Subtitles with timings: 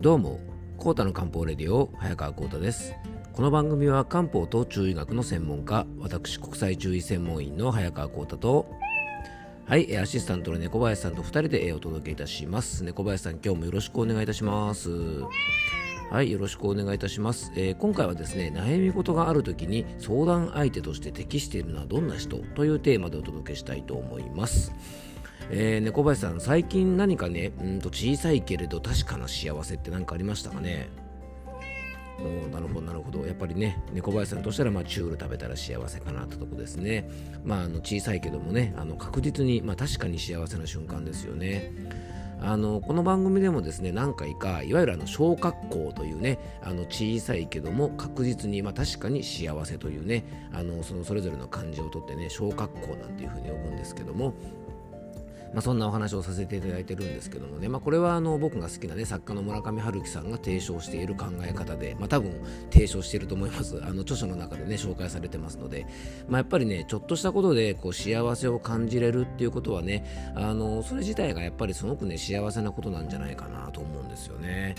[0.00, 0.40] どうも、
[0.78, 2.94] コータの漢方レディオ早川コータです。
[3.34, 8.66] この番組は漢方と中医学の専門家、私国際中医専門医の早川コータと、
[9.66, 12.82] はい、アシスタントの猫林さんと2人でお届けいたします。
[12.82, 14.90] 猫林さん、今日もよろしくお願いいたします。
[16.10, 17.52] はい、よろしくお願いいたします。
[17.54, 24.72] えー今回はですね、悩み事があるときに相談相手として適しているのはどんな人というテーマでお届けしたいと思います。
[25.48, 30.88] えー、猫林さん、最近何かね、うんと小さいけれど確かな幸せって何かありましたかね？
[32.20, 33.24] おなるほどなるほど。
[33.24, 37.08] やっぱりね猫林さんとしたらまあチュール食べたら幸せかなってとこですね。
[37.44, 41.72] まああの小さいけどもねあの確実にまあ確かに幸せな瞬間ですよね。
[42.42, 54.34] あのこの番組でもですね何回かいわゆるあの小格好というねあの小さいけども確実にまあ確かに幸せというねあのそのそれぞれの漢字を取ってね小格好なんていうふうに呼ぶんですけども
[55.52, 65.86] まあ、そんなお話をさせていただいてるんですけどもね、まあ、これはあの僕が好きな、ね、作家の村上春樹さんが提唱している考え方で、まあ、多分提唱していると思いますあの著書の中でね紹介されてますので、
[66.28, 74.74] まあ、やっぱりねちょっとしたことでこう幸せを感じれるっていうことはねあのそれ自体がやっぱりすごくね幸せなことなんじゃないかなと思うんですよね。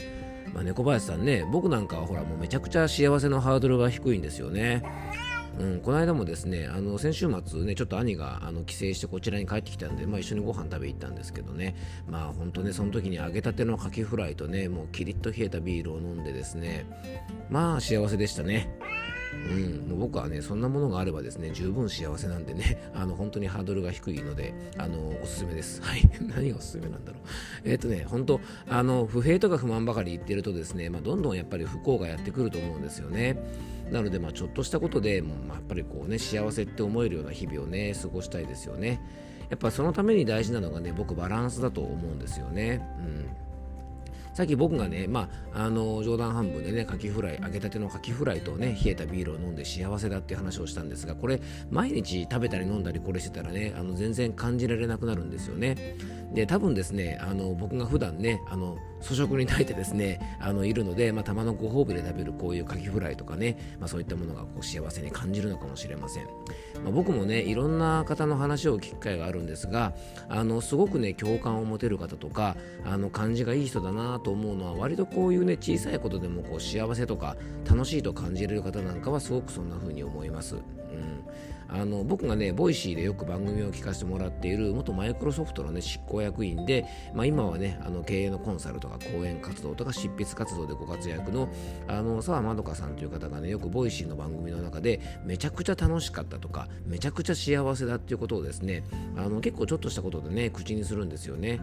[0.54, 4.84] まあ、猫林さんね僕なんかはほらもうめちゃくちゃ幸せのハードルが低いんですよね。
[5.60, 11.76] うん、この間もですねあの先週末ねちょっと兄があの帰省してこちらに帰ってきたんで、まあ、一緒にご飯食べ行ったんですけどね
[12.10, 16.86] まあ本当ねその時に揚げたてのカキフライとねもうキリッと冷えたビールを飲んでですね
[17.50, 18.91] まあ幸せでしたね。
[19.34, 25.82] うん、もう僕はねそんなものがあればですね十分幸せなんでね あの本当にハードルが低いのであのおすすめです。
[25.82, 26.02] はい。
[26.36, 27.22] 何がおすすめなんだろう。
[27.64, 33.38] えっ、とね本当あの不平とか不満ばかり言ってるとですね、まあ、どんどんやっぱり不幸がやってくると思うんですよね。
[33.92, 39.02] なのでまあちょっとしたことでもうまやっぱりこうね幸せって思えるような日々をね過ごしたいですよね。
[39.50, 42.82] やっぱそのために大事なのがね僕バランスだと思うんですよね。
[43.00, 43.51] うん。
[44.42, 55.96] さっき僕がね、まあ、あの冗談半分でね、カキフライ、揚げたてのカキフライとね、冷えたビールを飲んで幸せだっていう話をしたんですが、これ、毎日食べたり飲んだりこれしてたらね、あの全然感じられなくなるんですよね。
[56.34, 66.26] で、多分ですね、あの僕が普段ね、あの粗食に耐えてですね、あのいるので、まあ、たまのご褒美で食べるこういうカキフライとかね、まあ、そういったものがこう幸せに感じるのかもしれません。
[66.84, 69.94] まあ、僕もね、いろんな方の話を聞く機会があるんですが、
[70.30, 72.56] あのすごくね、共感を持てる方とか、
[72.86, 77.36] あの感じがいい人だなと思うのは、割とこういうね、小さいことでもこう幸せとか
[77.70, 80.56] 楽しいと感じれる方なんかはすごくそんな風に思います。
[80.56, 80.62] うん
[81.72, 91.50] あの僕がね、 Voicy でよく番組を聞かせてもらっている元マイクロソフトの、ね、執行役員で、まあ、今はね、あの経営のコンサルとか講演活動とか執筆活動でご活躍の
[91.88, 98.84] あの澤まどかさんという方がね、よく Voicy の番組の中でめちゃくちゃ楽しかったとか、めちゃくちゃ幸せだっていうことをですね、
[99.16, 101.62] あの結構ちょっとしたことでね、口にするんですよね。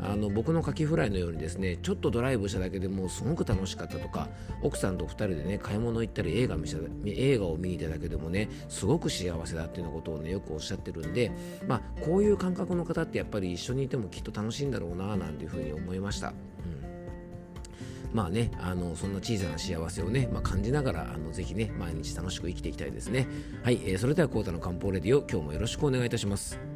[0.00, 4.28] あの僕のカキフライのようにですねちょっとドライブしただけでもうすごく楽しかったとか
[4.62, 11.32] 奥さんと2人でね買い物行ったり映画見せ映画を見に行っただけでもねすごく幸せだっていうようなことをねよくおっしゃってるんで
[11.66, 16.28] まあこういう感覚の方ってやっぱり一緒にいてもきっと楽しいんだろうななんていうふうに思いました。
[16.28, 16.94] うん
[18.14, 23.26] まあね、あのそんな小さな幸せをね、まあ、感じながらあのぜひね毎日楽しく生きていきたいですね。
[23.64, 26.73] はい、えーそれではコータの漢方レディオ今日もよろしくお願いいたします。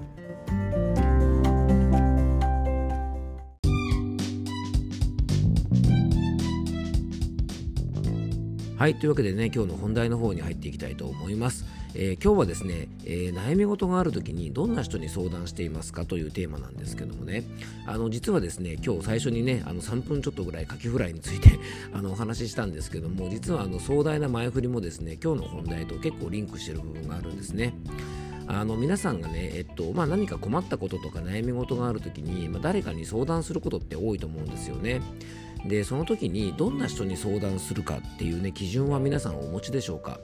[8.78, 11.64] はい、というわけでね、今日の本題の方に入っていきたいと思います。
[11.96, 16.04] えー今日はですね、えー悩み事があるときにどんな人に相談していますか？
[16.04, 17.42] というテーマなんですけどもね、
[17.86, 21.58] あの実はですね、今日最初にね、あの3分ちょっとぐらいカキフライについて
[21.92, 27.74] あのお話ししたんですけども、実はあの壮大な前振りもですね、今日の本題と結構リンクしている部分があるんですね。
[28.46, 35.02] あの皆さんがね、えっとまあ、何か困ったこととか悩み事があるときに、まあ、誰かに相談することって多いと思うんですよね。
[35.66, 40.20] でその時にどんな人に相談するかっていうね基準は皆さんお持ちでしょうか？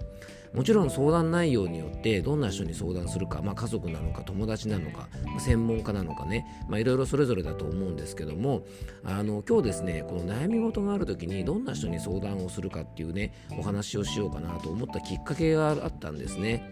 [0.52, 5.08] もちろん相談内容によってどんな人に相談するか、まあ、家族なのか友達なのか
[5.40, 8.62] 専門家なのかねいろいろそれぞれだと思うんですけども
[9.02, 16.70] あの今日ですねこの悩み事がある時にどんな人に相談をするかっていうねお話をしようかなと思ったきっかけがあったんですね、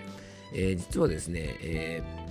[0.54, 2.21] えー実はですね、えー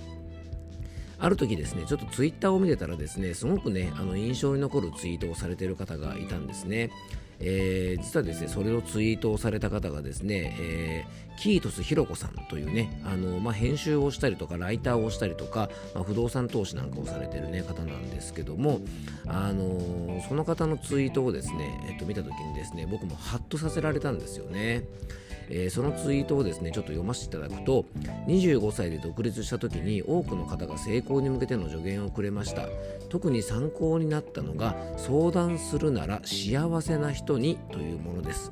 [1.22, 6.90] ある時ですね、ちょっとツイッターを見てたらですね、すごくね、あの印象に残るツイートをされている方がいたんですね。
[7.38, 18.80] えー実はですね、それをツイートをされた方がですね、えーキートスひろこさんというね、あのまあ、編集をしたりとか、ライターをしたりとか、まあ、不動産投資なんかをされている、ね、方なんですけども、
[19.26, 24.84] あのその方のツイートをですね、えっと、見た時にですね、僕もハッとさせられたんですよね。
[25.54, 27.84] えー、そのツイートをですねちょっと読ませていただくと
[28.26, 32.66] 25歳で独立した時に多くの方が成功に向けての助言をくれました。
[33.10, 38.50] 特に参考になったのが相談するなら幸せな人にというものです。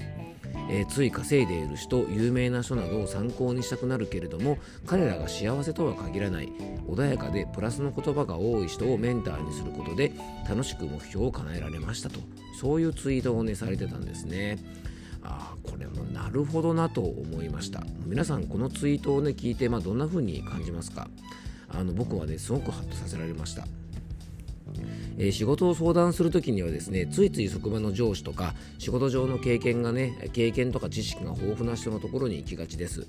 [0.69, 6.53] えー、つい稼いでいる人有名な人などを参考にしたくなるけれども彼らが幸せとは限らない。
[6.87, 10.13] 穏やかでプラスの言葉が多い人をメンターにすることで
[10.49, 12.21] 楽しく目標を叶えられましたと。
[12.61, 14.59] そういうツイートをねされてたんですね。
[15.23, 17.83] あこれもなるほどなと思いました。
[18.07, 21.09] 皆さんこのツイートをね聞いて、まあ、どんな風に感じますか？
[21.69, 23.67] あの僕はねすごくハッとさせられました。
[25.19, 33.07] えー、仕事を相談するときにはですねついつい職場の上司とか仕事上の経験がね経験とか知識が豊富な人のところに行きがちです。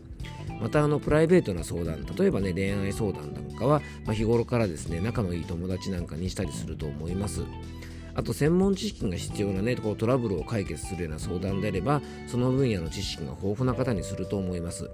[0.59, 7.43] またあのプライベートな相談例えばね恋愛相談なんかは、まあ、日頃からですね仲のいい友達なんかにしたりすると思います。
[8.13, 14.89] あと専門知識が必要なねこうトラブルを解決するような相談であればその分野の知識が豊富な方にすると思います。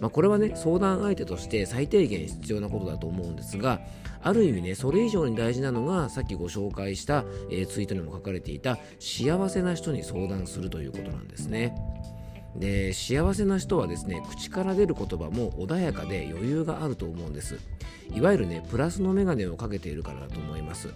[0.00, 3.80] まあ、これはね相談相手として最低限必要なことだと思うんですが
[4.22, 11.76] ある意味ねそれ以上に大事なのがさっきご紹介した、えー、ツイートにも書かれていた幸せな人に相談するということなんですね。
[12.56, 17.58] で幸せな人はですね口から出る言葉も穏やかで余裕があると思うんです。
[18.14, 20.88] いわゆるねプラスの眼鏡をかけているからだと思います。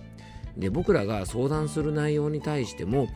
[0.57, 3.09] で僕らが相談する内容に対しても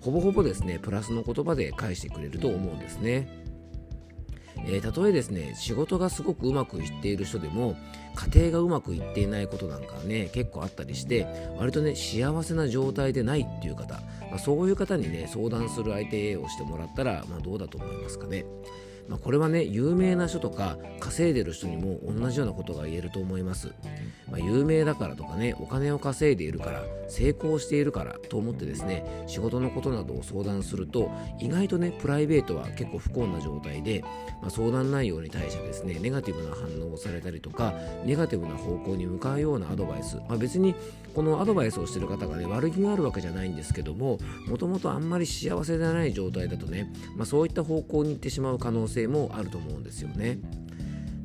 [0.00, 3.46] ほぼほぼですねプラスの言葉で返してくれると思うんですね
[4.68, 7.76] えー、たとえですね仕事がすごくうまくいっている人でも
[8.32, 11.26] 家庭がうまくいっていないことなんかね結構あったりして
[11.58, 13.94] 割とね幸せな状態でないっていう方、
[14.30, 18.44] まあ、そういう方にね相談する相手をしてもらったら、まあ、どうだと思いますかね。
[19.08, 23.72] まあ、これはね有名な人とか稼いでる人にも同じようなことが言えると思います、
[24.30, 34.02] まあ、有名だからとかねお金を稼いでいるから成功しているからと思ってですね仕事のことなどを相談すると意外とねプライベートは結構不幸な状態で、
[34.42, 37.74] まあ、相談内容に対してですねネガティブな反応をされたりとか
[38.04, 40.74] ネガティブな方向に向かうようなアドバイス、まあ、別に
[41.14, 44.18] このアドバイスをしてる方がね悪気があるわけじゃないんですけども
[44.48, 50.38] もともとあんまり幸せではない状態だとね、まあ、そういった方向に行ってしまう可能性もあると思うんですよね。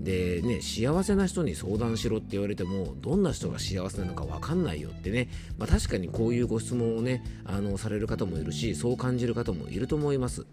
[0.03, 10.45] でね幸せな人に相談しろって言われてもどんな人が幸せなのか分かんないよってね、まあ、確かにこういうご質問をねあのされる方もいるしそう感じる方もいると思います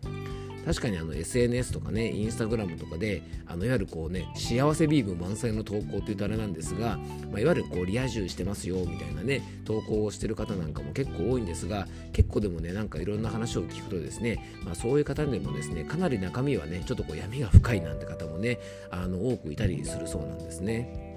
[0.65, 6.99] 確かにあの SNS とかねインスタグラムとかであのいわゆるこうね幸せビーム満載の投稿っていうとあれなんですが、
[7.31, 18.59] まあ、いわゆるこうリア充してますよみたいなね投稿をしてる方なんかも結構多いんですが結構でもねなんかいろんな話を聞くとですね、まあ、そういう方でもですねかなり中身はねちょっとこう闇が深いなんて方もね
[18.91, 21.08] あの多くいたりするそうなんですね。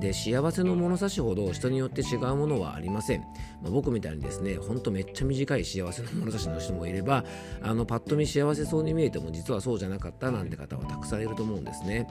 [0.00, 3.20] で幸せの物差しほど人によって違うものはありません、
[3.62, 7.24] まあ、僕みたいにですねほんとめっちゃ短い幸せの物差しの人もいれば
[7.62, 12.08] あのパッと見幸せそうに見えても実はそうじゃなかったなんて方はたくさんいると思うんですね。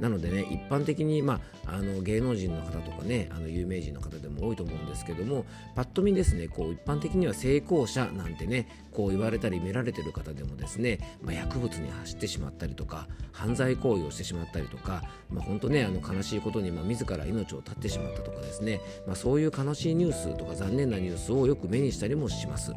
[0.00, 22.72] なのでね一般的に、まあ、あの芸能人の方とかねあの有名人の方でも多いと思うんですけどもパッと見ですねこう一般的には成功者なんてねこう言われたり見られてる方でもですね、まあ、薬物に走ってしまったりとか犯罪行為をしてしまったりとか、まあ、本当ねあの悲しいことに、まあ、自ら命を絶ってしまったとかですね、まあ、そういう悲しいニュースとか残念なニュースをよく目にしたりもします。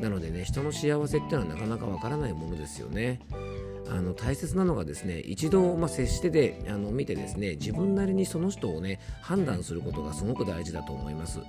[0.00, 3.20] なのでね人の幸せっていうのはなかなかわからないものですよね。
[3.90, 11.40] あの大切なのがですね一度、まあ、接してであの見てですね自分なりにその人をね判断することがすごく大事だと思います。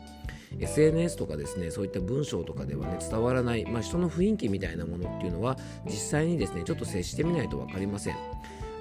[0.59, 8.15] SNS とかですねそういった文章とかではね伝わらない、まあ、人の雰囲気みたいなものっていうのは実際にですねちょっと接してみないと分かりません。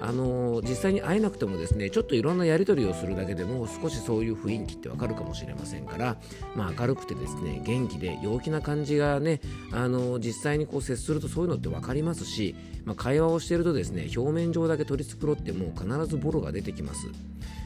[0.01, 6.17] あの実際に会えなくてもですねちょっといろんなやり取りをするだけでも少しそういう雰囲気ってわかるかもしれませんから、
[6.55, 9.41] まあ、明るくてですね元気で陽気な感じがね
[9.71, 17.07] あの実際にこう接するとそういうのって分かりますし、まあ、会話をしているとですね表面上だけ取り繕っても必ずボロが出てきます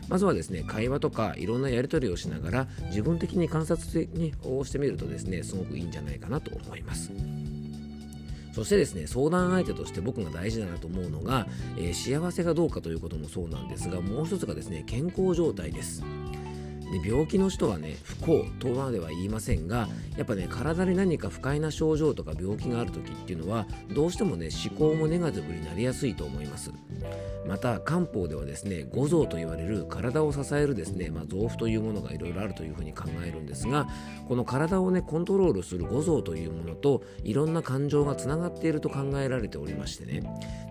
[0.10, 4.10] まずはですね会話とかいろんなやり取りをしながら自分的に観察
[4.44, 7.12] をしてみるとですねすごくいいんじゃないかなと思います。
[8.56, 11.46] そしてですね相談相手として僕が大事だなと思うのが、
[11.78, 16.04] えー、幸せがどうかということもそうなんですがもう一つがですね健康状態です。
[17.02, 26.72] で病気の人はね不幸とまでは言いませんがやっぱね体に何か不快な症状とか病気がある時っていうのはどうしてもね思考もネガティブになりやすいと思います。
[27.46, 33.88] また漢方ではですね五臓と言われる体を支えるですね、まあ、臓腑というものがいろいろあるというふうに考えるんですが
[34.28, 40.24] この体をねコントロールする五臓というものといろんな感情がつながっていると考えられておりましてね。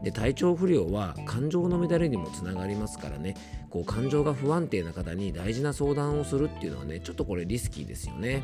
[0.03, 3.37] で体調不良は感情の乱れにもつながりますからね。
[3.75, 8.43] こう感情が不安定な方に大事な相談ををするっていうのはねちょっとこれリスキーですよね。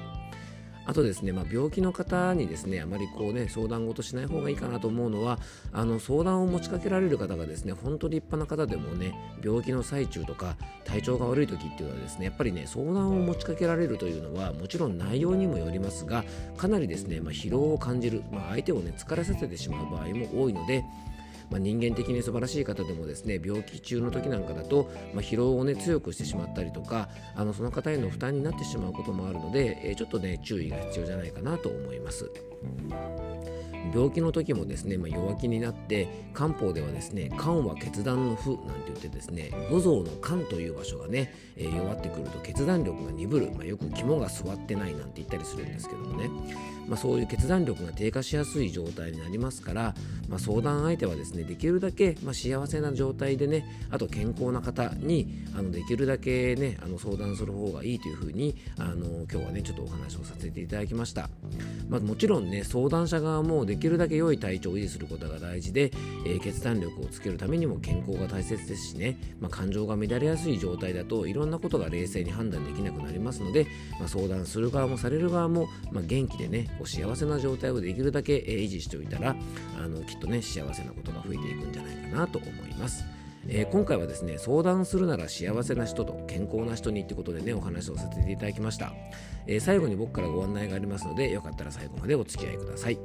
[0.87, 5.39] あとですね、まあ、病気の方にですねあまりこうね相談事しない方がいいかなと思うのは
[5.73, 16.25] あの相談を持ちかけられる方がですね本当に立派な方でもね病気の最中とか体調が悪い時っていうのはですねやっぱりね相談を持ちかけられるというのはもちろん内容にもよりますが
[16.57, 20.85] かなりですね、まあ、疲労を感じる、まあ、相手をね疲れさせてしまう場合も多いので
[21.51, 32.31] まあ、人間的に素晴らしい方でもですね病気中の時なんかだと、まあ、疲労をね強くしてしまったりとかあのその方への負担になってしまうこともあるので、えー、ちょっとね注意が必要じゃないかなと思います。
[33.95, 46.29] 病気の時もですね、まあ、弱気になって漢方ではですね肝は決断の負なんて言ってですね五臓の肝という場所がね、えー、弱ってくると決断力が鈍る、まあ、よく肝が座ってないなんて言ったりするんですけどもね、
[46.89, 49.95] まあ、そういう決断力が低下しやすい状態になりますから、
[50.29, 61.29] ま、相談相手はですねできるだけ、ま、幸せな状態でねあと健康な方にあのできるだけねあの相談する方がいいというふうにあの今日はねちょっとお話をさせていただきました、
[61.89, 65.91] ま、もちろんね相談者側もできるだけ良い体調を維持することが大事で、
[66.27, 73.67] えー、決断力をつけるためにも健康が大切ですしね、まあ、感情が乱れやすい状態だといろんなことが冷静に判断できなくなりますので、
[73.99, 79.37] まあ、相談する側もされる側も、まあ、元気でねこう幸せな状態をできるだけ、えー、維持しておいたら
[79.79, 83.20] あのきっとね幸せなことが増えていくんじゃないかなと思います。
[83.49, 88.93] えー、今回はですね相談するなら幸せな人と健康な人にってことでねお話をさせていただきました、
[89.47, 92.99] えー、最後に僕からご案内がありますのでよかったら最後までお付き合いください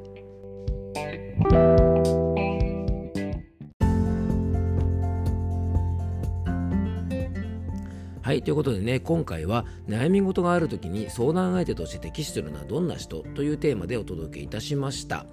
[8.26, 15.28] はい、ということでね、今回は悩み事がある時に相談相手として適してるのはどんな人というテーマでお届けいたしました。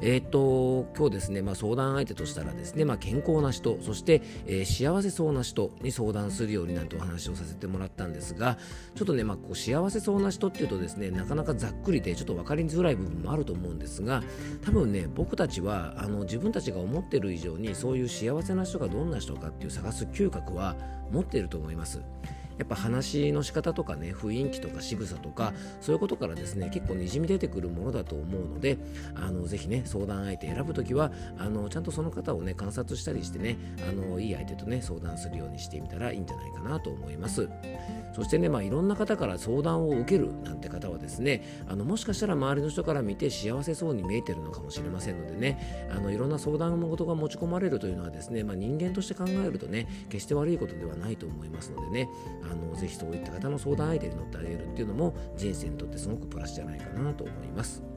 [0.00, 8.58] えー、っと今日ですね、まあ、相談相手としたらですね、まあ、健康な人そして、えー、幸せそうな人に相談するようになんてお話をさせてもらったんですが
[8.94, 14.22] ちょっとね、まあ、こう幸せそうな人っていうとですねなかなかざっくりでちょっと分かりづらい部分もあると思うんですが
[14.64, 20.76] 多分ね僕たちはあの自分たちが思ってる以上にそういう幸せな人がどんな人かっていう探す嗅覚は
[21.10, 22.00] 持っていると思います。
[22.58, 28.78] やっぱ話の仕方とかね雰囲気とか仕草とかそういうことからですね結構にじみ出てくるものだと思うので
[29.14, 33.56] あのぜひね相談相手選ぶときはあのちゃんとその方をね観察したりしてね
[33.88, 37.48] あのいい相手とね相談するようにしてみたらいいんじゃないかなと思います。
[38.14, 52.08] そしてねまあいろんな方から相談を受けるなんて方はですねあのもしかしたら周りの人から見て幸せそうに見えてるのかもしれませんのでねあのいろんな相談事が持ち込まれるというのはですね、まあ、人間として考えるとね決して悪いことではないと思いますのでね
[52.50, 57.93] あのぜひそういった方の相談相手に乗ってあげるっていうのも人生にとってすごくプラスじゃないかなと思います。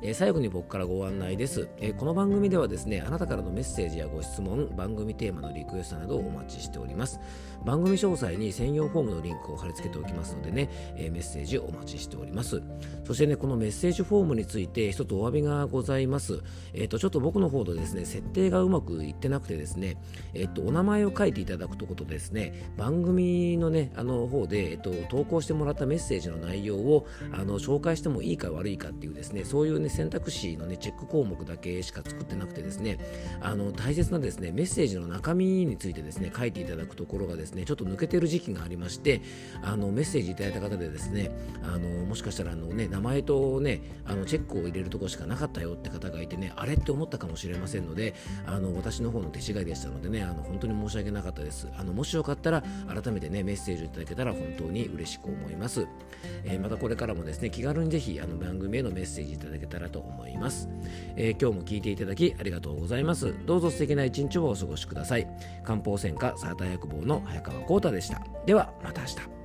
[0.00, 7.20] えー、最後に僕からご案内です、えー、この番組ではですねあなたからのメッセージやご質問番組テーマのリクエストなどをお待ちしております。
[7.64, 12.62] 番組詳細に専用フォームのリンクを貼り付けておきますのでね、え、メッセージお待ちしております。
[13.04, 16.40] そしてねこのメッセージフォームについて一つお詫びがございます。
[16.74, 19.96] えっ、とちょっと僕の方でですね設定がうまくいってなくてですね
[20.34, 32.98] えっ、とお名前を書いていただくとことですね番組のねあの方でえっ、と投稿してもらったメッセージの内容をあの紹介してもいいか悪いかっていうですねそういうねね、選択肢のね、チェック項目だけしか作ってなくてですね、
[33.40, 39.22] あの、大切なですね、メッセージの中身についてですね、書いていただくところがですね、ちょっと抜けてる時期がありまして、
[39.62, 41.30] あの、メッセージいただいた方でですね、
[41.62, 48.14] あの、もしかしたらあのね、名前とね、あの、チェックを入れるところしかなかったよって方がいてね、あれって思ったかもしれませんので、
[48.46, 51.68] あの、私の方の手違いでしたのでね、あの、本当に申し訳なかったです。
[51.76, 55.86] あの、もしよかったら、改めてね、メッセージをいただけたら本当に嬉しく思います。
[56.44, 60.68] えー、またこれからもですね、気軽にぜひ、あの、番組へのメッセージいただけたらと思います。。
[61.16, 63.34] えー、今日も聞いていただきありがとうございます。
[63.46, 65.28] どうぞ素敵な一日をお過ごしください。
[65.62, 68.22] 漢方専科サーター役房の早川浩太でした。
[68.46, 69.37] ではまた明日。